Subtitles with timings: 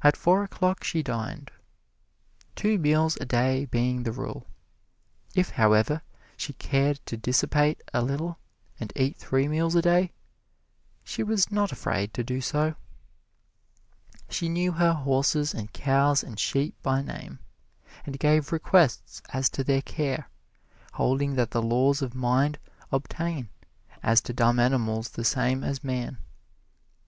[0.00, 1.50] At four o'clock she dined
[2.54, 4.46] two meals a day being the rule.
[5.34, 6.02] If, however,
[6.36, 8.38] she cared to dissipate a little
[8.78, 10.12] and eat three meals a day,
[11.02, 12.76] she was not afraid to do so.
[14.28, 17.40] She knew her horses and cows and sheep by name,
[18.06, 20.30] and gave requests as to their care,
[20.92, 22.60] holding that the laws of mind
[22.92, 23.48] obtain
[24.00, 26.18] as to dumb animals the same as man.